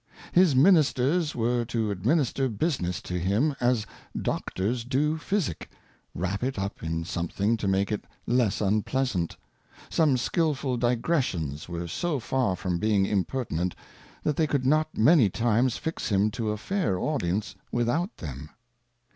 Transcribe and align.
His 0.31 0.55
Ministers 0.55 1.35
were 1.35 1.63
to 1.65 1.91
administer 1.91 2.49
Business 2.49 3.03
to 3.03 3.19
him 3.19 3.55
as 3.59 3.85
Doctors 4.19 4.83
do 4.83 5.15
Physick, 5.19 5.69
wrap 6.15 6.41
it 6.43 6.57
up 6.57 6.81
in 6.81 7.03
something 7.03 7.55
to 7.57 7.67
make 7.67 7.91
it 7.91 8.05
less 8.25 8.61
unpleasant; 8.61 9.37
some 9.91 10.17
skilful 10.17 10.75
Digressions 10.75 11.69
were 11.69 11.87
so 11.87 12.19
far 12.19 12.55
from 12.55 12.79
being 12.79 13.05
Impertinent, 13.05 13.75
that 14.23 14.37
they 14.37 14.47
could 14.47 14.65
not 14.65 14.97
many 14.97 15.29
times 15.29 15.77
fix 15.77 16.09
him 16.09 16.31
to 16.31 16.49
a 16.49 16.57
fair 16.57 16.97
Audience 16.97 17.53
without 17.71 18.17
them. 18.17 18.49